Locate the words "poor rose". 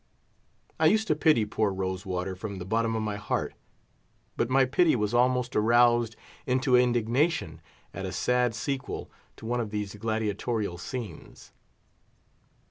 1.45-2.07